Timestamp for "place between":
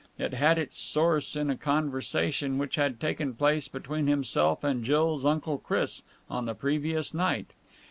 3.35-4.07